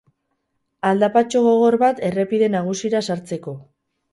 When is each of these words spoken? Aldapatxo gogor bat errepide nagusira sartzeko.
Aldapatxo 0.91 1.43
gogor 1.49 1.77
bat 1.83 2.01
errepide 2.09 2.51
nagusira 2.55 3.03
sartzeko. 3.11 3.55